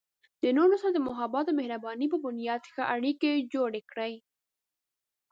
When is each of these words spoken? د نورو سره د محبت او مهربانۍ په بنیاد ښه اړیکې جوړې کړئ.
د 0.43 0.45
نورو 0.57 0.75
سره 0.81 0.91
د 0.93 0.99
محبت 1.07 1.45
او 1.49 1.57
مهربانۍ 1.59 2.07
په 2.11 2.17
بنیاد 2.25 2.61
ښه 2.73 2.83
اړیکې 2.95 3.31
جوړې 3.53 3.81
کړئ. 3.91 4.13